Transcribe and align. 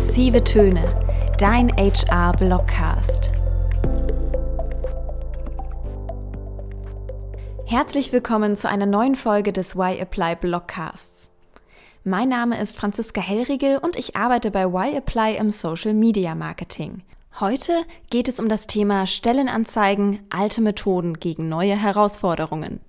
Massive 0.00 0.42
Töne, 0.42 0.82
dein 1.36 1.68
HR-Blogcast. 1.76 3.32
Herzlich 7.66 8.10
willkommen 8.10 8.56
zu 8.56 8.70
einer 8.70 8.86
neuen 8.86 9.14
Folge 9.14 9.52
des 9.52 9.76
Why 9.76 10.00
Apply 10.00 10.36
Blogcasts. 10.36 11.30
Mein 12.02 12.30
Name 12.30 12.58
ist 12.58 12.78
Franziska 12.78 13.20
Hellriegel 13.20 13.76
und 13.76 13.96
ich 13.96 14.16
arbeite 14.16 14.50
bei 14.50 14.72
Why 14.72 14.96
Apply 14.96 15.36
im 15.36 15.50
Social 15.50 15.92
Media 15.92 16.34
Marketing. 16.34 17.02
Heute 17.38 17.84
geht 18.08 18.28
es 18.28 18.40
um 18.40 18.48
das 18.48 18.66
Thema 18.66 19.06
Stellenanzeigen, 19.06 20.26
alte 20.30 20.62
Methoden 20.62 21.20
gegen 21.20 21.50
neue 21.50 21.76
Herausforderungen. 21.76 22.80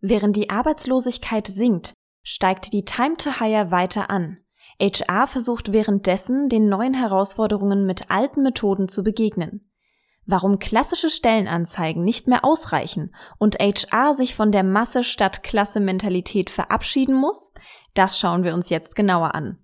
Während 0.00 0.36
die 0.36 0.48
Arbeitslosigkeit 0.48 1.48
sinkt, 1.48 1.92
steigt 2.24 2.72
die 2.72 2.84
Time 2.84 3.16
to 3.16 3.40
Hire 3.40 3.72
weiter 3.72 4.08
an. 4.08 4.38
HR 4.82 5.28
versucht 5.28 5.72
währenddessen, 5.72 6.48
den 6.48 6.68
neuen 6.68 6.94
Herausforderungen 6.94 7.86
mit 7.86 8.10
alten 8.10 8.42
Methoden 8.42 8.88
zu 8.88 9.04
begegnen. 9.04 9.70
Warum 10.26 10.58
klassische 10.58 11.08
Stellenanzeigen 11.08 12.04
nicht 12.04 12.26
mehr 12.26 12.44
ausreichen 12.44 13.14
und 13.38 13.58
HR 13.60 14.14
sich 14.14 14.34
von 14.34 14.50
der 14.50 14.64
Masse 14.64 15.04
statt 15.04 15.44
Klasse 15.44 15.78
Mentalität 15.78 16.50
verabschieden 16.50 17.14
muss, 17.14 17.52
das 17.94 18.18
schauen 18.18 18.42
wir 18.42 18.54
uns 18.54 18.70
jetzt 18.70 18.96
genauer 18.96 19.36
an. 19.36 19.58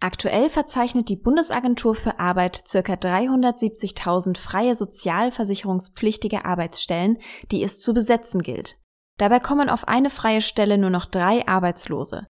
Aktuell 0.00 0.50
verzeichnet 0.50 1.08
die 1.08 1.16
Bundesagentur 1.16 1.94
für 1.94 2.18
Arbeit 2.18 2.64
ca. 2.70 2.78
370.000 2.80 4.36
freie 4.36 4.74
sozialversicherungspflichtige 4.74 6.44
Arbeitsstellen, 6.44 7.18
die 7.52 7.62
es 7.62 7.78
zu 7.78 7.94
besetzen 7.94 8.42
gilt. 8.42 8.80
Dabei 9.18 9.38
kommen 9.38 9.68
auf 9.68 9.86
eine 9.86 10.10
freie 10.10 10.40
Stelle 10.40 10.76
nur 10.76 10.90
noch 10.90 11.06
drei 11.06 11.46
Arbeitslose. 11.46 12.22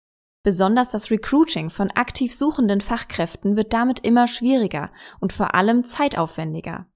Besonders 0.43 0.91
das 0.91 1.11
Recruiting 1.11 1.71
von 1.71 1.91
aktiv 1.91 2.35
suchenden 2.35 2.81
Fachkräften 2.81 3.57
wird 3.57 3.73
damit 3.73 4.01
immer 4.01 4.27
schwieriger 4.27 4.91
und 5.21 5.33
vor 5.33 5.55
allem 5.55 5.85
zeitaufwendiger. 5.85 6.87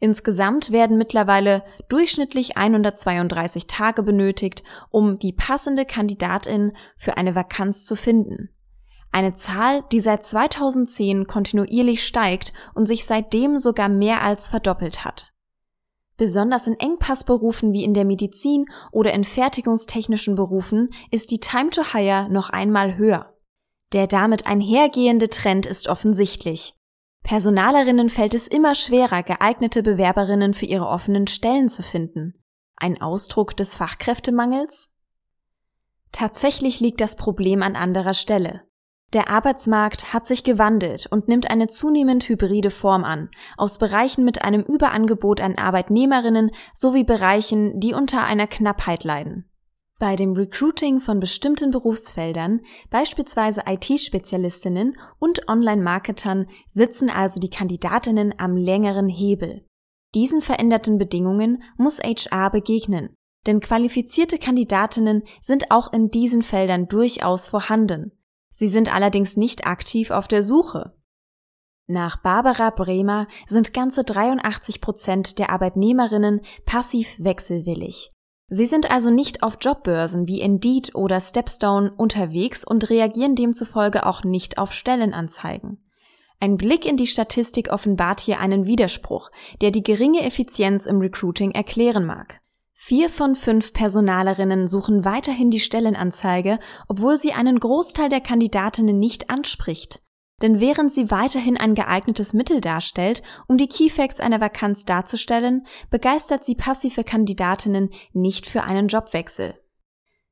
Insgesamt 0.00 0.72
werden 0.72 0.98
mittlerweile 0.98 1.62
durchschnittlich 1.88 2.56
132 2.56 3.66
Tage 3.66 4.02
benötigt, 4.02 4.64
um 4.90 5.18
die 5.18 5.32
passende 5.32 5.84
Kandidatin 5.84 6.72
für 6.96 7.16
eine 7.16 7.34
Vakanz 7.34 7.86
zu 7.86 7.94
finden. 7.94 8.50
Eine 9.12 9.34
Zahl, 9.34 9.84
die 9.92 10.00
seit 10.00 10.26
2010 10.26 11.26
kontinuierlich 11.26 12.04
steigt 12.04 12.52
und 12.74 12.86
sich 12.86 13.06
seitdem 13.06 13.58
sogar 13.58 13.88
mehr 13.88 14.22
als 14.22 14.48
verdoppelt 14.48 15.04
hat. 15.04 15.32
Besonders 16.16 16.66
in 16.66 16.74
Engpassberufen 16.74 17.72
wie 17.72 17.84
in 17.84 17.92
der 17.92 18.06
Medizin 18.06 18.64
oder 18.90 19.12
in 19.12 19.24
fertigungstechnischen 19.24 20.34
Berufen 20.34 20.94
ist 21.10 21.30
die 21.30 21.40
Time 21.40 21.70
to 21.70 21.82
Hire 21.92 22.28
noch 22.30 22.50
einmal 22.50 22.96
höher. 22.96 23.34
Der 23.92 24.06
damit 24.06 24.46
einhergehende 24.46 25.28
Trend 25.28 25.66
ist 25.66 25.88
offensichtlich. 25.88 26.74
Personalerinnen 27.22 28.08
fällt 28.08 28.34
es 28.34 28.48
immer 28.48 28.74
schwerer, 28.74 29.22
geeignete 29.22 29.82
Bewerberinnen 29.82 30.54
für 30.54 30.66
ihre 30.66 30.86
offenen 30.86 31.26
Stellen 31.26 31.68
zu 31.68 31.82
finden. 31.82 32.34
Ein 32.76 33.00
Ausdruck 33.00 33.56
des 33.56 33.74
Fachkräftemangels? 33.74 34.94
Tatsächlich 36.12 36.80
liegt 36.80 37.00
das 37.00 37.16
Problem 37.16 37.62
an 37.62 37.76
anderer 37.76 38.14
Stelle. 38.14 38.65
Der 39.12 39.30
Arbeitsmarkt 39.30 40.12
hat 40.12 40.26
sich 40.26 40.42
gewandelt 40.42 41.06
und 41.10 41.28
nimmt 41.28 41.48
eine 41.50 41.68
zunehmend 41.68 42.28
hybride 42.28 42.70
Form 42.70 43.04
an, 43.04 43.30
aus 43.56 43.78
Bereichen 43.78 44.24
mit 44.24 44.42
einem 44.42 44.62
Überangebot 44.62 45.40
an 45.40 45.56
Arbeitnehmerinnen 45.56 46.50
sowie 46.74 47.04
Bereichen, 47.04 47.78
die 47.78 47.94
unter 47.94 48.24
einer 48.24 48.48
Knappheit 48.48 49.04
leiden. 49.04 49.48
Bei 49.98 50.14
dem 50.14 50.32
Recruiting 50.32 51.00
von 51.00 51.20
bestimmten 51.20 51.70
Berufsfeldern, 51.70 52.60
beispielsweise 52.90 53.62
IT-Spezialistinnen 53.66 54.98
und 55.18 55.48
Online-Marketern, 55.48 56.48
sitzen 56.66 57.08
also 57.08 57.40
die 57.40 57.48
Kandidatinnen 57.48 58.34
am 58.36 58.56
längeren 58.56 59.08
Hebel. 59.08 59.64
Diesen 60.14 60.42
veränderten 60.42 60.98
Bedingungen 60.98 61.62
muss 61.78 62.00
HR 62.00 62.50
begegnen, 62.50 63.14
denn 63.46 63.60
qualifizierte 63.60 64.38
Kandidatinnen 64.38 65.22
sind 65.40 65.70
auch 65.70 65.92
in 65.92 66.10
diesen 66.10 66.42
Feldern 66.42 66.88
durchaus 66.88 67.46
vorhanden. 67.46 68.12
Sie 68.56 68.68
sind 68.68 68.90
allerdings 68.90 69.36
nicht 69.36 69.66
aktiv 69.66 70.10
auf 70.10 70.28
der 70.28 70.42
Suche. 70.42 70.94
Nach 71.86 72.16
Barbara 72.16 72.70
Bremer 72.70 73.28
sind 73.46 73.74
ganze 73.74 74.02
83 74.02 74.80
Prozent 74.80 75.38
der 75.38 75.50
Arbeitnehmerinnen 75.50 76.40
passiv 76.64 77.16
wechselwillig. 77.18 78.08
Sie 78.48 78.64
sind 78.64 78.90
also 78.90 79.10
nicht 79.10 79.42
auf 79.42 79.58
Jobbörsen 79.60 80.26
wie 80.26 80.40
Indeed 80.40 80.94
oder 80.94 81.20
Stepstone 81.20 81.92
unterwegs 81.98 82.64
und 82.64 82.88
reagieren 82.88 83.34
demzufolge 83.34 84.06
auch 84.06 84.24
nicht 84.24 84.56
auf 84.56 84.72
Stellenanzeigen. 84.72 85.84
Ein 86.40 86.56
Blick 86.56 86.86
in 86.86 86.96
die 86.96 87.06
Statistik 87.06 87.68
offenbart 87.70 88.20
hier 88.20 88.40
einen 88.40 88.64
Widerspruch, 88.64 89.30
der 89.60 89.70
die 89.70 89.82
geringe 89.82 90.22
Effizienz 90.22 90.86
im 90.86 91.00
Recruiting 91.00 91.50
erklären 91.50 92.06
mag. 92.06 92.40
Vier 92.78 93.08
von 93.08 93.34
fünf 93.34 93.72
Personalerinnen 93.72 94.68
suchen 94.68 95.04
weiterhin 95.06 95.50
die 95.50 95.60
Stellenanzeige, 95.60 96.58
obwohl 96.88 97.16
sie 97.16 97.32
einen 97.32 97.58
Großteil 97.58 98.10
der 98.10 98.20
Kandidatinnen 98.20 98.98
nicht 98.98 99.30
anspricht. 99.30 100.02
Denn 100.42 100.60
während 100.60 100.92
sie 100.92 101.10
weiterhin 101.10 101.56
ein 101.56 101.74
geeignetes 101.74 102.34
Mittel 102.34 102.60
darstellt, 102.60 103.22
um 103.48 103.56
die 103.56 103.66
Keyfacts 103.66 104.20
einer 104.20 104.42
Vakanz 104.42 104.84
darzustellen, 104.84 105.66
begeistert 105.88 106.44
sie 106.44 106.54
passive 106.54 107.02
Kandidatinnen 107.02 107.90
nicht 108.12 108.46
für 108.46 108.62
einen 108.62 108.88
Jobwechsel. 108.88 109.54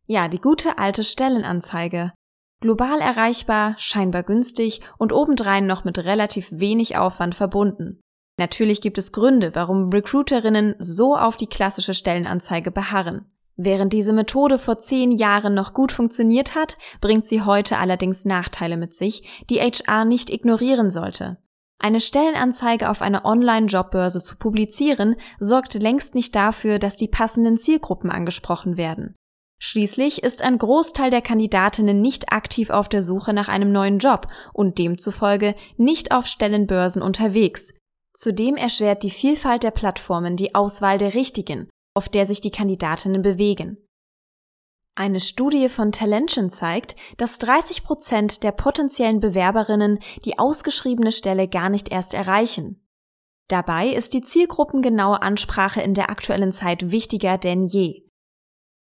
Ja, 0.05 0.29
die 0.29 0.41
gute 0.41 0.77
alte 0.77 1.03
Stellenanzeige. 1.03 2.13
Global 2.61 3.01
erreichbar, 3.01 3.75
scheinbar 3.79 4.23
günstig 4.23 4.83
und 4.99 5.13
obendrein 5.13 5.67
noch 5.67 5.85
mit 5.85 5.99
relativ 5.99 6.49
wenig 6.53 6.99
Aufwand 6.99 7.35
verbunden. 7.35 8.04
Natürlich 8.37 8.81
gibt 8.81 8.99
es 8.99 9.13
Gründe, 9.13 9.55
warum 9.55 9.91
Recruiterinnen 9.91 10.75
so 10.79 11.17
auf 11.17 11.37
die 11.37 11.47
klassische 11.47 11.95
Stellenanzeige 11.95 12.71
beharren. 12.71 13.31
Während 13.57 13.93
diese 13.93 14.13
Methode 14.13 14.59
vor 14.59 14.81
zehn 14.81 15.13
Jahren 15.13 15.55
noch 15.55 15.75
gut 15.75 15.93
funktioniert 15.93 16.57
hat, 16.57 16.75
bringt 17.01 17.25
sie 17.25 17.43
heute 17.43 17.79
allerdings 17.79 18.25
Nachteile 18.25 18.77
mit 18.77 18.95
sich, 18.95 19.23
die 19.49 19.61
HR 19.61 20.05
nicht 20.05 20.31
ignorieren 20.31 20.91
sollte. 20.91 21.39
Eine 21.79 22.01
Stellenanzeige 22.01 22.91
auf 22.91 23.03
einer 23.03 23.25
Online-Jobbörse 23.25 24.23
zu 24.23 24.37
publizieren, 24.37 25.17
sorgt 25.39 25.75
längst 25.75 26.15
nicht 26.15 26.35
dafür, 26.35 26.81
dass 26.81 26.97
die 26.97 27.09
passenden 27.09 27.59
Zielgruppen 27.59 28.11
angesprochen 28.11 28.77
werden. 28.77 29.15
Schließlich 29.61 30.23
ist 30.23 30.43
ein 30.43 30.59
Großteil 30.59 31.11
der 31.11 31.23
Kandidatinnen 31.23 32.01
nicht 32.01 32.33
aktiv 32.33 32.71
auf 32.71 32.89
der 32.89 33.03
Suche 33.03 33.33
nach 33.33 33.49
einem 33.49 33.71
neuen 33.71 33.99
Job 33.99 34.27
und 34.53 34.79
demzufolge 34.79 35.55
nicht 35.77 36.13
auf 36.13 36.27
Stellenbörsen 36.27 37.03
unterwegs. 37.03 37.73
Zudem 38.17 38.57
erschwert 38.57 39.03
die 39.03 39.11
Vielfalt 39.11 39.65
der 39.65 39.73
Plattformen 39.73 40.37
die 40.37 40.55
Auswahl 40.55 40.99
der 40.99 41.15
richtigen, 41.15 41.69
auf 41.95 42.09
der 42.09 42.27
sich 42.27 42.41
die 42.41 42.53
Kandidatinnen 42.53 43.23
bewegen. 43.23 43.77
Eine 44.97 45.19
Studie 45.19 45.69
von 45.69 45.91
Talention 45.91 46.51
zeigt, 46.51 46.95
dass 47.17 47.41
30 47.41 47.83
Prozent 47.83 48.45
der 48.45 48.53
potenziellen 48.53 49.19
Bewerberinnen 49.19 49.99
die 50.25 50.39
ausgeschriebene 50.39 51.11
Stelle 51.11 51.49
gar 51.49 51.69
nicht 51.69 51.91
erst 51.91 52.15
erreichen. 52.15 52.81
Dabei 53.49 53.89
ist 53.89 54.15
die 54.15 54.23
zielgruppengenaue 54.23 55.21
Ansprache 55.21 55.83
in 55.83 55.95
der 55.95 56.11
aktuellen 56.11 56.53
Zeit 56.53 56.93
wichtiger 56.93 57.37
denn 57.37 57.65
je. 57.65 57.97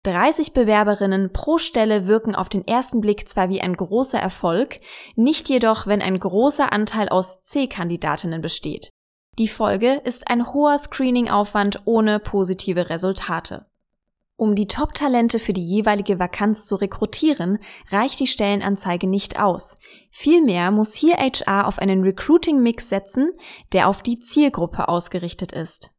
30 0.04 0.54
Bewerberinnen 0.54 1.34
pro 1.34 1.58
Stelle 1.58 2.06
wirken 2.06 2.36
auf 2.36 2.48
den 2.48 2.66
ersten 2.66 3.02
Blick 3.02 3.28
zwar 3.28 3.50
wie 3.50 3.62
ein 3.62 3.76
großer 3.76 4.20
Erfolg, 4.20 4.80
nicht 5.16 5.50
jedoch, 5.50 5.88
wenn 5.88 6.04
ein 6.04 6.20
großer 6.20 6.72
Anteil 6.72 7.10
aus 7.10 7.42
C-Kandidatinnen 7.42 8.42
besteht. 8.42 8.92
Die 9.40 9.48
Folge 9.48 10.02
ist 10.04 10.32
ein 10.32 10.52
hoher 10.52 10.80
Screening-Aufwand 10.80 11.82
ohne 11.86 12.20
positive 12.20 12.90
Resultate. 12.90 13.64
Um 14.36 14.56
die 14.56 14.68
Top-Talente 14.68 15.38
für 15.38 15.54
die 15.54 15.64
jeweilige 15.64 16.18
Vakanz 16.18 16.66
zu 16.66 16.76
rekrutieren, 16.76 17.60
reicht 17.92 18.20
die 18.20 18.26
Stellenanzeige 18.26 19.08
nicht 19.08 19.40
aus. 19.40 19.76
Vielmehr 20.10 20.72
muss 20.72 20.96
hier 20.96 21.18
HR 21.18 21.68
auf 21.68 21.78
einen 21.78 22.02
Recruiting-Mix 22.04 22.90
setzen, 22.90 23.32
der 23.74 23.88
auf 23.88 24.02
die 24.02 24.20
Zielgruppe 24.20 24.88
ausgerichtet 24.88 25.52
ist. 25.52 25.92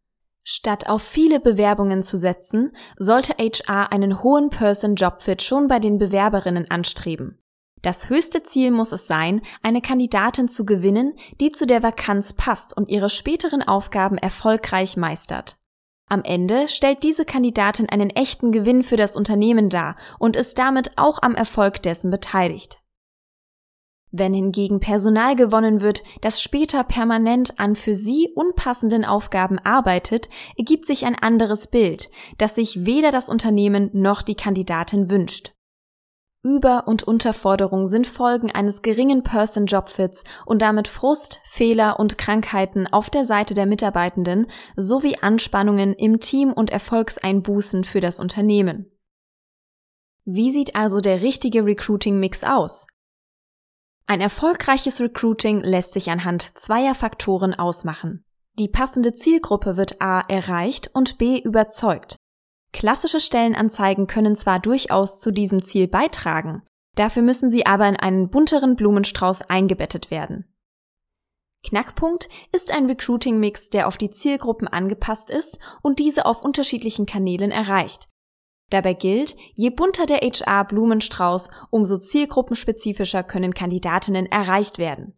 Statt 0.42 0.88
auf 0.88 1.02
viele 1.02 1.38
Bewerbungen 1.38 2.02
zu 2.02 2.16
setzen, 2.16 2.76
sollte 2.96 3.34
HR 3.34 3.92
einen 3.92 4.22
hohen 4.22 4.50
Person-Job-Fit 4.50 5.42
schon 5.42 5.68
bei 5.68 5.78
den 5.78 5.98
Bewerberinnen 5.98 6.70
anstreben. 6.70 7.40
Das 7.82 8.10
höchste 8.10 8.42
Ziel 8.42 8.70
muss 8.70 8.92
es 8.92 9.06
sein, 9.06 9.40
eine 9.62 9.80
Kandidatin 9.80 10.48
zu 10.48 10.66
gewinnen, 10.66 11.14
die 11.40 11.52
zu 11.52 11.66
der 11.66 11.82
Vakanz 11.82 12.32
passt 12.32 12.76
und 12.76 12.88
ihre 12.88 13.08
späteren 13.08 13.62
Aufgaben 13.62 14.18
erfolgreich 14.18 14.96
meistert. 14.96 15.56
Am 16.08 16.22
Ende 16.24 16.68
stellt 16.68 17.02
diese 17.02 17.24
Kandidatin 17.24 17.88
einen 17.88 18.10
echten 18.10 18.50
Gewinn 18.50 18.82
für 18.82 18.96
das 18.96 19.14
Unternehmen 19.14 19.68
dar 19.68 19.94
und 20.18 20.36
ist 20.36 20.58
damit 20.58 20.92
auch 20.96 21.20
am 21.22 21.34
Erfolg 21.34 21.82
dessen 21.82 22.10
beteiligt. 22.10 22.80
Wenn 24.10 24.32
hingegen 24.32 24.80
Personal 24.80 25.36
gewonnen 25.36 25.82
wird, 25.82 26.02
das 26.22 26.40
später 26.40 26.82
permanent 26.82 27.60
an 27.60 27.76
für 27.76 27.94
sie 27.94 28.32
unpassenden 28.34 29.04
Aufgaben 29.04 29.58
arbeitet, 29.58 30.30
ergibt 30.56 30.86
sich 30.86 31.04
ein 31.04 31.14
anderes 31.14 31.66
Bild, 31.66 32.06
das 32.38 32.54
sich 32.54 32.86
weder 32.86 33.10
das 33.10 33.28
Unternehmen 33.28 33.90
noch 33.92 34.22
die 34.22 34.34
Kandidatin 34.34 35.10
wünscht. 35.10 35.50
Über- 36.44 36.86
und 36.86 37.02
Unterforderung 37.02 37.88
sind 37.88 38.06
Folgen 38.06 38.52
eines 38.52 38.82
geringen 38.82 39.24
Person-Job-Fits 39.24 40.22
und 40.46 40.62
damit 40.62 40.86
Frust, 40.86 41.40
Fehler 41.44 41.98
und 41.98 42.16
Krankheiten 42.16 42.86
auf 42.86 43.10
der 43.10 43.24
Seite 43.24 43.54
der 43.54 43.66
Mitarbeitenden 43.66 44.46
sowie 44.76 45.16
Anspannungen 45.20 45.94
im 45.94 46.20
Team 46.20 46.52
und 46.52 46.70
Erfolgseinbußen 46.70 47.82
für 47.82 48.00
das 48.00 48.20
Unternehmen. 48.20 48.86
Wie 50.24 50.52
sieht 50.52 50.76
also 50.76 51.00
der 51.00 51.22
richtige 51.22 51.64
Recruiting-Mix 51.64 52.44
aus? 52.44 52.86
Ein 54.06 54.20
erfolgreiches 54.20 55.00
Recruiting 55.00 55.60
lässt 55.60 55.92
sich 55.92 56.08
anhand 56.10 56.56
zweier 56.56 56.94
Faktoren 56.94 57.52
ausmachen. 57.54 58.24
Die 58.58 58.68
passende 58.68 59.12
Zielgruppe 59.12 59.76
wird 59.76 60.00
A 60.00 60.20
erreicht 60.20 60.90
und 60.94 61.18
B 61.18 61.38
überzeugt. 61.38 62.17
Klassische 62.72 63.20
Stellenanzeigen 63.20 64.06
können 64.06 64.36
zwar 64.36 64.60
durchaus 64.60 65.20
zu 65.20 65.32
diesem 65.32 65.62
Ziel 65.62 65.88
beitragen, 65.88 66.62
dafür 66.94 67.22
müssen 67.22 67.50
sie 67.50 67.66
aber 67.66 67.88
in 67.88 67.96
einen 67.96 68.30
bunteren 68.30 68.76
Blumenstrauß 68.76 69.42
eingebettet 69.42 70.10
werden. 70.10 70.52
Knackpunkt 71.64 72.28
ist 72.52 72.70
ein 72.72 72.86
Recruiting-Mix, 72.86 73.70
der 73.70 73.88
auf 73.88 73.96
die 73.96 74.10
Zielgruppen 74.10 74.68
angepasst 74.68 75.28
ist 75.30 75.58
und 75.82 75.98
diese 75.98 76.24
auf 76.24 76.42
unterschiedlichen 76.42 77.04
Kanälen 77.04 77.50
erreicht. 77.50 78.06
Dabei 78.70 78.92
gilt, 78.92 79.36
je 79.54 79.70
bunter 79.70 80.06
der 80.06 80.18
HR-Blumenstrauß, 80.18 81.50
umso 81.70 81.98
zielgruppenspezifischer 81.98 83.22
können 83.22 83.54
Kandidatinnen 83.54 84.26
erreicht 84.26 84.78
werden. 84.78 85.17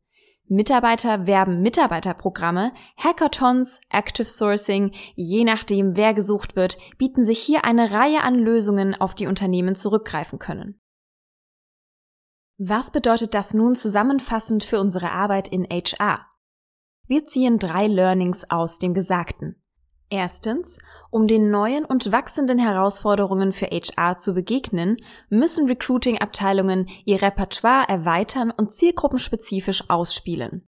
Mitarbeiter 0.52 1.28
werben 1.28 1.62
Mitarbeiterprogramme, 1.62 2.72
Hackathons, 2.96 3.80
Active 3.88 4.28
Sourcing, 4.28 4.90
je 5.14 5.44
nachdem 5.44 5.96
wer 5.96 6.12
gesucht 6.12 6.56
wird, 6.56 6.76
bieten 6.98 7.24
sich 7.24 7.38
hier 7.38 7.64
eine 7.64 7.92
Reihe 7.92 8.24
an 8.24 8.34
Lösungen, 8.34 9.00
auf 9.00 9.14
die 9.14 9.28
Unternehmen 9.28 9.76
zurückgreifen 9.76 10.40
können. 10.40 10.80
Was 12.58 12.90
bedeutet 12.90 13.32
das 13.34 13.54
nun 13.54 13.76
zusammenfassend 13.76 14.64
für 14.64 14.80
unsere 14.80 15.12
Arbeit 15.12 15.46
in 15.46 15.62
HR? 15.70 16.26
Wir 17.06 17.26
ziehen 17.26 17.60
drei 17.60 17.86
Learnings 17.86 18.50
aus 18.50 18.80
dem 18.80 18.92
Gesagten. 18.92 19.62
Erstens, 20.10 20.78
um 21.10 21.28
den 21.28 21.50
neuen 21.52 21.84
und 21.84 22.10
wachsenden 22.10 22.58
Herausforderungen 22.58 23.52
für 23.52 23.66
HR 23.66 24.16
zu 24.16 24.34
begegnen, 24.34 24.96
müssen 25.28 25.68
Recruiting-Abteilungen 25.68 26.88
ihr 27.04 27.22
Repertoire 27.22 27.88
erweitern 27.88 28.50
und 28.50 28.72
zielgruppenspezifisch 28.72 29.88
ausspielen. 29.88 30.66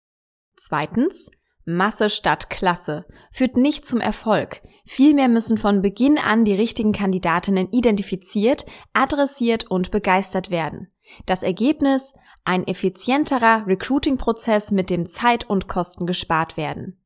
Zweitens, 0.55 1.29
Masse 1.65 2.11
statt 2.11 2.49
Klasse 2.49 3.05
führt 3.31 3.57
nicht 3.57 3.85
zum 3.85 3.99
Erfolg. 3.99 4.61
Vielmehr 4.85 5.27
müssen 5.27 5.57
von 5.57 5.81
Beginn 5.81 6.17
an 6.17 6.45
die 6.45 6.53
richtigen 6.53 6.93
Kandidatinnen 6.93 7.69
identifiziert, 7.71 8.65
adressiert 8.93 9.69
und 9.69 9.91
begeistert 9.91 10.49
werden. 10.49 10.93
Das 11.25 11.43
Ergebnis? 11.43 12.13
Ein 12.47 12.67
effizienterer 12.67 13.65
Recruiting-Prozess, 13.65 14.69
mit 14.69 14.91
dem 14.91 15.07
Zeit 15.07 15.49
und 15.49 15.67
Kosten 15.67 16.05
gespart 16.05 16.55
werden. 16.57 17.03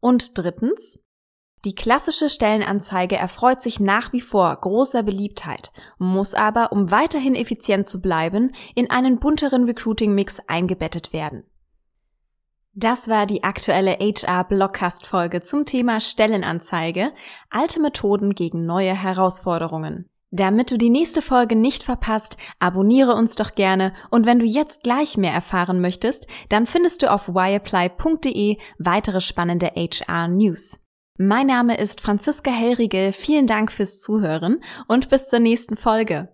Und 0.00 0.36
drittens, 0.36 0.98
die 1.66 1.74
klassische 1.74 2.30
Stellenanzeige 2.30 3.16
erfreut 3.16 3.60
sich 3.60 3.80
nach 3.80 4.12
wie 4.12 4.20
vor 4.20 4.54
großer 4.54 5.02
Beliebtheit, 5.02 5.72
muss 5.98 6.32
aber, 6.32 6.70
um 6.70 6.92
weiterhin 6.92 7.34
effizient 7.34 7.88
zu 7.88 8.00
bleiben, 8.00 8.52
in 8.76 8.88
einen 8.88 9.18
bunteren 9.18 9.64
Recruiting-Mix 9.64 10.40
eingebettet 10.46 11.12
werden. 11.12 11.42
Das 12.72 13.08
war 13.08 13.26
die 13.26 13.42
aktuelle 13.42 13.98
HR-Blockcast-Folge 13.98 15.40
zum 15.40 15.64
Thema 15.64 16.00
Stellenanzeige, 16.00 17.12
alte 17.50 17.80
Methoden 17.80 18.36
gegen 18.36 18.64
neue 18.64 18.94
Herausforderungen. 18.94 20.08
Damit 20.30 20.70
du 20.70 20.78
die 20.78 20.90
nächste 20.90 21.20
Folge 21.20 21.56
nicht 21.56 21.82
verpasst, 21.82 22.36
abonniere 22.60 23.14
uns 23.14 23.34
doch 23.34 23.56
gerne 23.56 23.92
und 24.10 24.24
wenn 24.24 24.38
du 24.38 24.44
jetzt 24.44 24.84
gleich 24.84 25.16
mehr 25.16 25.32
erfahren 25.32 25.80
möchtest, 25.80 26.28
dann 26.48 26.66
findest 26.66 27.02
du 27.02 27.10
auf 27.10 27.28
whyapply.de 27.28 28.58
weitere 28.78 29.20
spannende 29.20 29.72
HR 29.74 30.28
News. 30.28 30.85
Mein 31.18 31.46
Name 31.46 31.78
ist 31.78 32.02
Franziska 32.02 32.50
Hellriegel. 32.50 33.10
Vielen 33.10 33.46
Dank 33.46 33.72
fürs 33.72 34.00
Zuhören 34.00 34.60
und 34.86 35.08
bis 35.08 35.28
zur 35.28 35.38
nächsten 35.38 35.74
Folge. 35.76 36.28